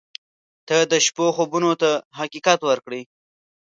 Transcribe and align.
•ته 0.67 0.77
د 0.91 0.93
شپو 1.05 1.25
خوبونو 1.35 1.71
ته 1.81 1.91
حقیقت 2.19 2.59
ورکړې. 2.65 3.01